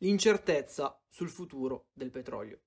[0.00, 2.60] l'incertezza sul futuro del petrolio.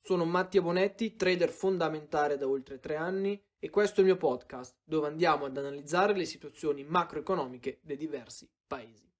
[0.00, 4.76] Sono Mattia Bonetti, trader fondamentale da oltre tre anni e questo è il mio podcast
[4.82, 9.10] dove andiamo ad analizzare le situazioni macroeconomiche dei diversi paesi.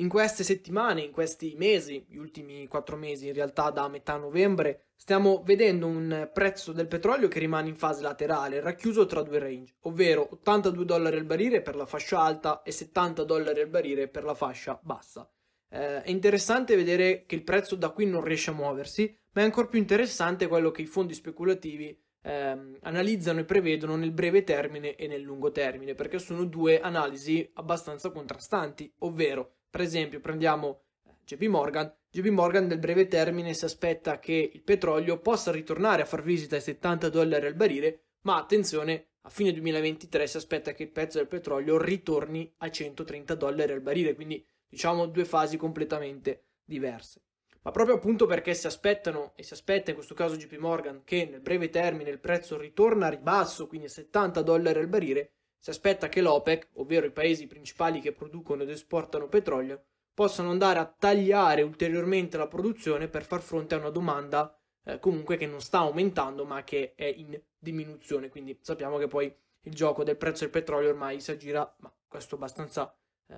[0.00, 4.90] In queste settimane, in questi mesi, gli ultimi quattro mesi in realtà da metà novembre,
[4.94, 9.74] stiamo vedendo un prezzo del petrolio che rimane in fase laterale, racchiuso tra due range,
[9.82, 14.22] ovvero 82 dollari al barile per la fascia alta e 70 dollari al barile per
[14.22, 15.28] la fascia bassa.
[15.68, 19.44] Eh, è interessante vedere che il prezzo da qui non riesce a muoversi, ma è
[19.44, 24.94] ancora più interessante quello che i fondi speculativi ehm, analizzano e prevedono nel breve termine
[24.94, 31.10] e nel lungo termine, perché sono due analisi abbastanza contrastanti, ovvero per esempio, prendiamo eh,
[31.24, 31.94] JP Morgan.
[32.10, 36.56] JP Morgan nel breve termine si aspetta che il petrolio possa ritornare a far visita
[36.56, 41.18] ai 70 dollari al barile, ma attenzione, a fine 2023 si aspetta che il prezzo
[41.18, 47.22] del petrolio ritorni a 130 dollari al barile, quindi diciamo due fasi completamente diverse.
[47.62, 51.28] Ma proprio appunto perché si aspettano, e si aspetta in questo caso JP Morgan, che
[51.30, 55.70] nel breve termine il prezzo ritorna a ribasso, quindi a 70 dollari al barile, si
[55.70, 59.82] aspetta che l'OPEC, ovvero i paesi principali che producono ed esportano petrolio,
[60.14, 64.52] possano andare a tagliare ulteriormente la produzione per far fronte a una domanda
[64.84, 68.28] eh, comunque che non sta aumentando ma che è in diminuzione.
[68.28, 72.34] Quindi sappiamo che poi il gioco del prezzo del petrolio ormai si aggira, ma questo
[72.34, 72.92] è abbastanza
[73.26, 73.36] eh,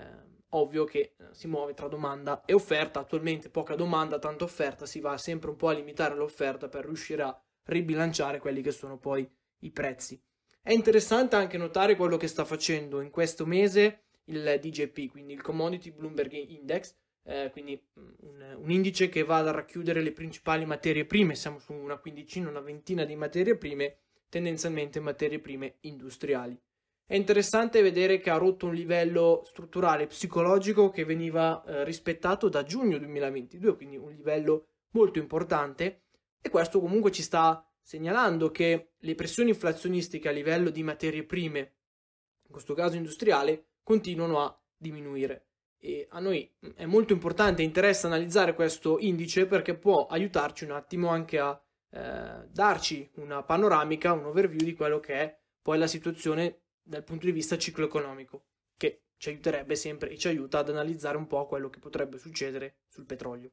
[0.50, 3.00] ovvio che eh, si muove tra domanda e offerta.
[3.00, 7.22] Attualmente poca domanda, tanta offerta, si va sempre un po' a limitare l'offerta per riuscire
[7.22, 9.28] a ribilanciare quelli che sono poi
[9.60, 10.20] i prezzi.
[10.62, 15.40] È interessante anche notare quello che sta facendo in questo mese il DJP, quindi il
[15.40, 16.94] Commodity Bloomberg Index,
[17.24, 21.58] eh, quindi mm, un, un, indice che va a racchiudere le principali materie prime, siamo
[21.58, 23.96] su una quindicina, una ventina di materie prime,
[24.28, 26.58] tendenzialmente materie prime industriali.
[27.06, 32.62] È interessante vedere che ha rotto un livello strutturale psicologico che veniva eh, rispettato da
[32.62, 36.02] giugno 2022, quindi un livello molto importante
[36.40, 41.58] e questo comunque ci sta segnalando che le pressioni inflazionistiche a livello di materie prime,
[42.44, 45.48] in questo caso industriale, continuano a diminuire.
[45.76, 50.70] E a noi è molto importante e interessa analizzare questo indice perché può aiutarci un
[50.70, 55.88] attimo anche a eh, darci una panoramica, un overview di quello che è poi la
[55.88, 58.44] situazione dal punto di vista ciclo economico,
[58.76, 62.82] che ci aiuterebbe sempre e ci aiuta ad analizzare un po' quello che potrebbe succedere
[62.86, 63.50] sul petrolio.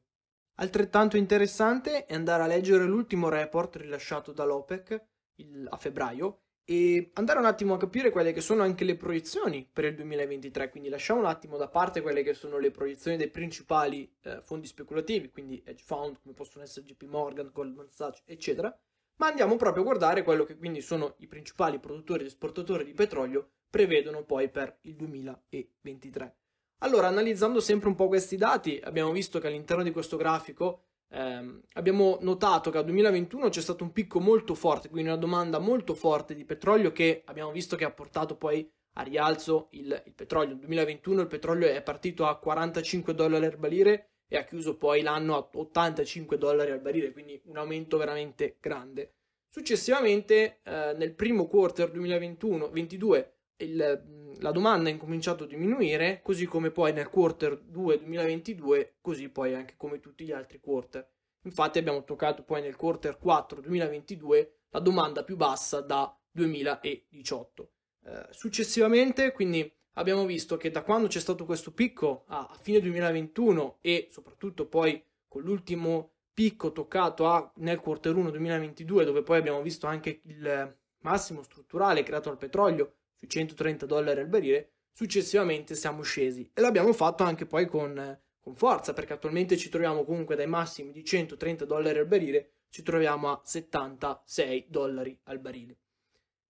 [0.60, 5.04] Altrettanto interessante è andare a leggere l'ultimo report rilasciato dall'OPEC
[5.36, 9.68] il, a febbraio e andare un attimo a capire quelle che sono anche le proiezioni
[9.72, 10.68] per il 2023.
[10.68, 14.66] Quindi lasciamo un attimo da parte quelle che sono le proiezioni dei principali eh, fondi
[14.66, 18.76] speculativi, quindi hedge fund come possono essere JP Morgan, Goldman Sachs, eccetera,
[19.18, 22.94] ma andiamo proprio a guardare quello che quindi sono i principali produttori ed esportatori di
[22.94, 26.36] petrolio prevedono poi per il 2023.
[26.78, 31.62] Allora, analizzando sempre un po' questi dati, abbiamo visto che all'interno di questo grafico ehm,
[31.72, 35.94] abbiamo notato che al 2021 c'è stato un picco molto forte, quindi una domanda molto
[35.94, 40.50] forte di petrolio che abbiamo visto che ha portato poi a rialzo il, il petrolio.
[40.50, 45.02] Nel 2021 il petrolio è partito a 45 dollari al barile e ha chiuso poi
[45.02, 49.14] l'anno a 85 dollari al barile, quindi un aumento veramente grande.
[49.48, 56.70] Successivamente, eh, nel primo quarter 2021-22, il, la domanda ha incominciato a diminuire, così come
[56.70, 61.08] poi nel quarter 2 2022, così poi anche come tutti gli altri quarter.
[61.42, 67.70] Infatti abbiamo toccato poi nel quarter 4 2022 la domanda più bassa da 2018.
[68.04, 73.78] Eh, successivamente, quindi abbiamo visto che da quando c'è stato questo picco a, fine 2021
[73.80, 79.62] e soprattutto poi con l'ultimo picco toccato a, nel quarter 1 2022, dove poi abbiamo
[79.62, 86.02] visto anche il massimo strutturale creato dal petrolio sui 130 dollari al barile, successivamente siamo
[86.02, 90.46] scesi e l'abbiamo fatto anche poi con, con forza perché attualmente ci troviamo comunque dai
[90.46, 95.76] massimi di 130 dollari al barile, ci troviamo a 76 dollari al barile.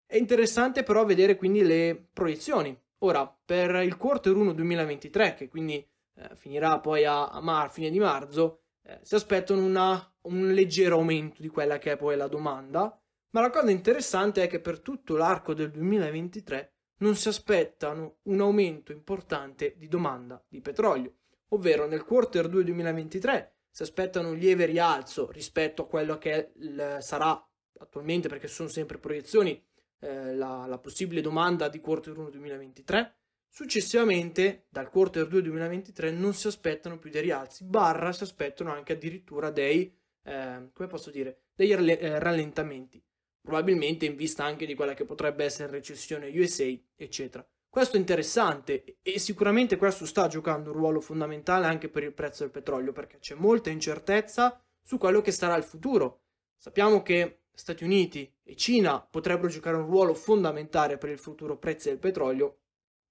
[0.07, 2.77] È interessante però vedere quindi le proiezioni.
[3.03, 7.91] Ora, per il quarter 1 2023, che quindi eh, finirà poi a, a mar, fine
[7.91, 12.27] di marzo, eh, si aspettano una, un leggero aumento di quella che è poi la
[12.27, 13.00] domanda,
[13.31, 18.41] ma la cosa interessante è che per tutto l'arco del 2023 non si aspettano un
[18.41, 21.15] aumento importante di domanda di petrolio,
[21.49, 26.53] ovvero nel quarter 2 2023 si aspettano un lieve rialzo rispetto a quello che
[26.99, 27.43] sarà
[27.79, 29.63] attualmente, perché sono sempre proiezioni,
[30.01, 33.15] eh, la, la, possibile domanda di quarter 1 2023.
[33.49, 38.93] Successivamente, dal quarter 2 2023 non si aspettano più dei rialzi, barra si aspettano anche
[38.93, 43.03] addirittura dei, eh, come posso dire, dei rallentamenti.
[43.41, 46.67] Probabilmente in vista anche di quella che potrebbe essere recessione USA,
[46.97, 47.47] eccetera.
[47.69, 52.43] Questo è interessante e sicuramente questo sta giocando un ruolo fondamentale anche per il prezzo
[52.43, 56.23] del petrolio perché c'è molta incertezza su quello che sarà il futuro.
[56.57, 61.91] Sappiamo che Stati Uniti e Cina potrebbero giocare un ruolo fondamentale per il futuro prezzo
[61.91, 62.59] del petrolio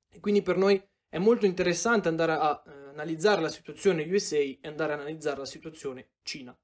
[0.10, 4.60] e quindi per noi è molto interessante andare a eh, analizzare la situazione USA e
[4.64, 6.58] andare a analizzare la situazione Cina.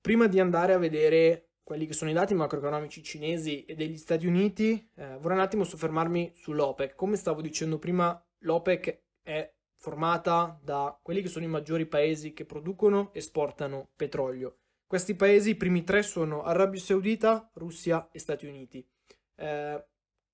[0.00, 4.26] Prima di andare a vedere quelli che sono i dati macroeconomici cinesi e degli Stati
[4.26, 6.94] Uniti, eh, vorrei un attimo soffermarmi sull'OPEC.
[6.94, 12.44] Come stavo dicendo prima, l'OPEC è formata da quelli che sono i maggiori paesi che
[12.44, 14.58] producono e esportano petrolio.
[14.86, 18.86] Questi paesi, i primi tre, sono Arabia Saudita, Russia e Stati Uniti.
[19.36, 19.84] Eh,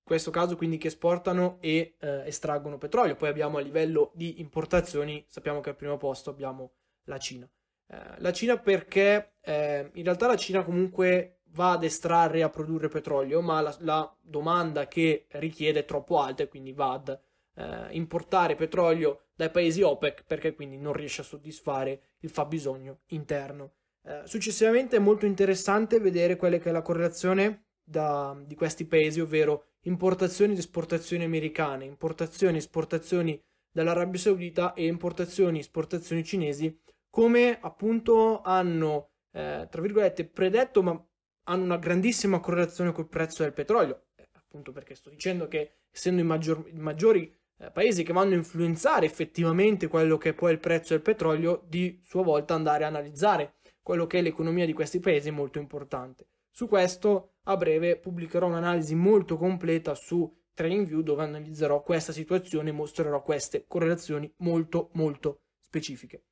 [0.03, 3.15] questo caso quindi che esportano e eh, estraggono petrolio.
[3.15, 6.73] Poi abbiamo a livello di importazioni, sappiamo che al primo posto abbiamo
[7.05, 7.49] la Cina.
[7.91, 12.49] Eh, la Cina perché eh, in realtà la Cina comunque va ad estrarre e a
[12.49, 17.19] produrre petrolio, ma la, la domanda che richiede è troppo alta e quindi va ad
[17.55, 23.73] eh, importare petrolio dai paesi OPEC perché quindi non riesce a soddisfare il fabbisogno interno.
[24.03, 29.19] Eh, successivamente è molto interessante vedere quella che è la correlazione da, di questi paesi,
[29.19, 36.79] ovvero importazioni ed esportazioni americane, importazioni e esportazioni dall'Arabia Saudita e importazioni e esportazioni cinesi,
[37.11, 41.05] come appunto hanno, eh, tra virgolette, predetto, ma
[41.43, 44.05] hanno una grandissima correlazione col prezzo del petrolio.
[44.15, 48.33] Eh, appunto perché sto dicendo che essendo i, maggior, i maggiori eh, paesi che vanno
[48.33, 52.85] a influenzare effettivamente quello che è poi il prezzo del petrolio, di sua volta andare
[52.85, 56.27] a analizzare quello che è l'economia di questi paesi è molto importante.
[56.49, 62.73] Su questo a breve pubblicherò un'analisi molto completa su TradingView dove analizzerò questa situazione e
[62.73, 66.23] mostrerò queste correlazioni molto molto specifiche.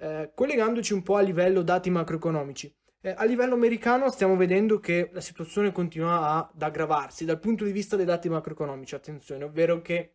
[0.00, 2.72] Eh, collegandoci un po' a livello dati macroeconomici.
[3.00, 7.72] Eh, a livello americano stiamo vedendo che la situazione continua ad aggravarsi dal punto di
[7.72, 10.14] vista dei dati macroeconomici, attenzione, ovvero che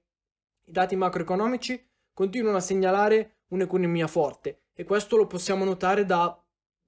[0.65, 6.38] i dati macroeconomici continuano a segnalare un'economia forte e questo lo possiamo notare da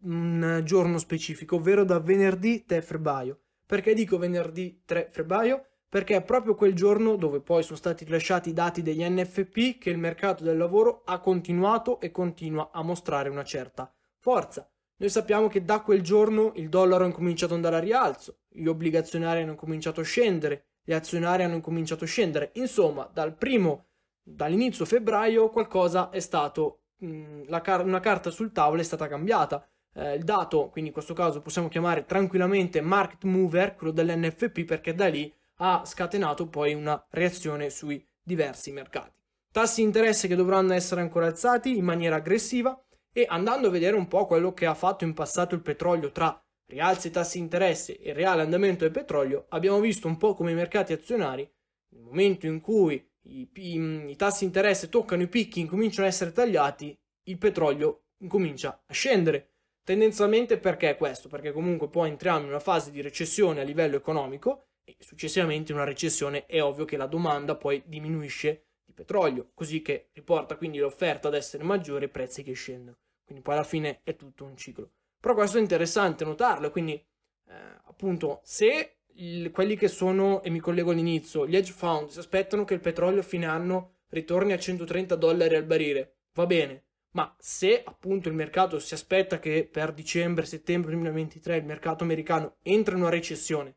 [0.03, 3.39] un giorno specifico, ovvero da venerdì 3 febbraio.
[3.65, 5.65] Perché dico venerdì 3 febbraio?
[5.95, 9.91] Perché è proprio quel giorno dove poi sono stati rilasciati i dati degli NFP che
[9.91, 13.89] il mercato del lavoro ha continuato e continua a mostrare una certa
[14.19, 14.69] forza.
[14.97, 18.65] Noi sappiamo che da quel giorno il dollaro ha incominciato ad andare a rialzo, gli
[18.65, 22.49] obbligazionari hanno cominciato a scendere, gli azionari hanno incominciato a scendere.
[22.55, 23.85] Insomma, dal primo,
[24.21, 30.15] dall'inizio febbraio qualcosa è stato, mh, car- una carta sul tavolo è stata cambiata eh,
[30.15, 35.07] il dato, quindi in questo caso possiamo chiamare tranquillamente market mover, quello dell'NFP, perché da
[35.07, 39.13] lì ha scatenato poi una reazione sui diversi mercati.
[39.51, 42.77] Tassi di interesse che dovranno essere ancora alzati in maniera aggressiva
[43.13, 46.37] e andando a vedere un po' quello che ha fatto in passato il petrolio tra
[46.67, 50.55] rialzi tassi di interesse e reale andamento del petrolio, abbiamo visto un po' come i
[50.55, 51.49] mercati azionari,
[51.93, 52.95] nel momento in cui
[53.27, 56.97] i, i, i tassi di interesse toccano i picchi, incominciano a essere tagliati,
[57.27, 59.55] il petrolio incomincia a scendere
[59.85, 61.29] Tendenzialmente perché questo?
[61.29, 65.77] Perché comunque poi entriamo in una fase di recessione a livello economico e successivamente in
[65.77, 70.77] una recessione è ovvio che la domanda poi diminuisce di petrolio, così che riporta quindi
[70.77, 72.97] l'offerta ad essere maggiore e i prezzi che scendono.
[73.25, 74.91] Quindi poi alla fine è tutto un ciclo.
[75.19, 77.53] Però questo è interessante notarlo, quindi eh,
[77.85, 82.63] appunto se il, quelli che sono, e mi collego all'inizio, gli hedge fund si aspettano
[82.63, 87.33] che il petrolio a fine anno ritorni a 130 dollari al barile, va bene, ma
[87.39, 93.01] se appunto il mercato si aspetta che per dicembre-settembre 2023 il mercato americano entri in
[93.01, 93.75] una recessione,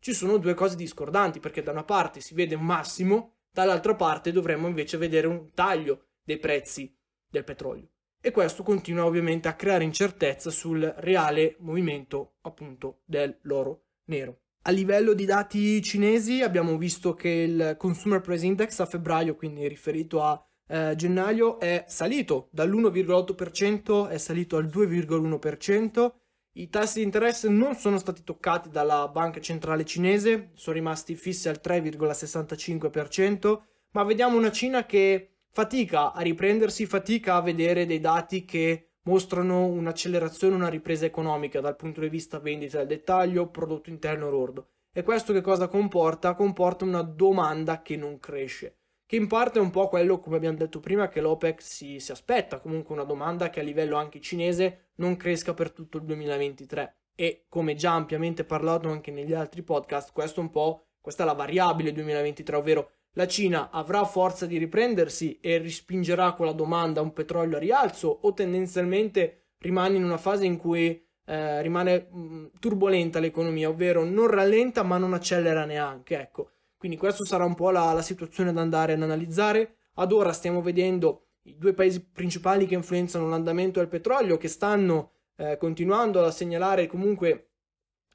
[0.00, 4.32] ci sono due cose discordanti perché da una parte si vede un massimo, dall'altra parte
[4.32, 6.92] dovremmo invece vedere un taglio dei prezzi
[7.28, 7.88] del petrolio.
[8.22, 14.40] E questo continua ovviamente a creare incertezza sul reale movimento appunto dell'oro nero.
[14.62, 19.66] A livello di dati cinesi abbiamo visto che il Consumer Price Index a febbraio, quindi
[19.66, 26.12] riferito a eh, gennaio è salito dall'1,8%, è salito al 2,1%.
[26.54, 31.48] I tassi di interesse non sono stati toccati dalla banca centrale cinese, sono rimasti fissi
[31.48, 33.60] al 3,65%,
[33.92, 39.66] ma vediamo una Cina che fatica a riprendersi, fatica a vedere dei dati che mostrano
[39.66, 44.70] un'accelerazione, una ripresa economica dal punto di vista vendita al dettaglio, prodotto interno lordo.
[44.92, 46.34] E questo che cosa comporta?
[46.34, 48.79] Comporta una domanda che non cresce
[49.10, 52.12] che in parte è un po' quello, come abbiamo detto prima, che l'OPEC si, si
[52.12, 56.98] aspetta, comunque una domanda che a livello anche cinese non cresca per tutto il 2023.
[57.16, 61.32] E come già ampiamente parlato anche negli altri podcast, questo un po', questa è la
[61.32, 67.12] variabile 2023, ovvero la Cina avrà forza di riprendersi e rispingerà con la domanda un
[67.12, 72.46] petrolio a rialzo o tendenzialmente rimane in una fase in cui eh, rimane mh, mm,
[72.60, 76.16] turbolenta l'economia, ovvero non rallenta ma non accelera neanche.
[76.16, 79.74] Ecco, quindi questa sarà un po' la, la situazione da andare ad analizzare.
[79.96, 85.10] Ad ora stiamo vedendo i due paesi principali che influenzano l'andamento del petrolio che stanno
[85.36, 87.50] eh, continuando a segnalare comunque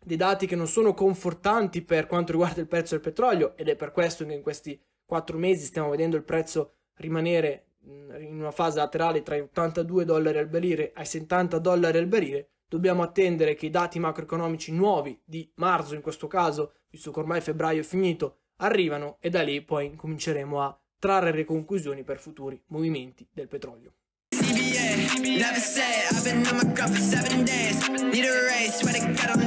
[0.04, 3.76] dei dati che non sono confortanti per quanto riguarda il prezzo del petrolio ed è
[3.76, 8.80] per questo che in questi quattro mesi stiamo vedendo il prezzo rimanere in una fase
[8.80, 13.68] laterale tra i 82 dollari al barile ai 70 dollari al barile dobbiamo attendere che
[13.68, 18.40] i dati macroeconomici nuovi di marzo in questo caso, visto che ormai febbraio è finito,
[18.58, 23.94] arrivano e da lì poi cominceremo a trarre le conclusioni per futuri movimenti del petrolio.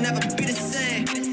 [0.00, 1.27] Never